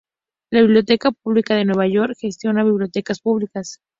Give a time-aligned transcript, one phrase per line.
[0.49, 3.81] La Biblioteca Pública de Nueva York gestiona bibliotecas públicas.